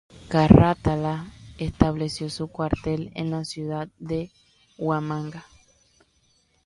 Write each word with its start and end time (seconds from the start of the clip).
Carratalá 0.29 1.27
estableció 1.59 2.31
su 2.31 2.47
cuartel 2.47 3.11
en 3.13 3.29
la 3.29 3.45
ciudad 3.45 3.87
de 3.99 4.31
Huamanga. 4.79 5.45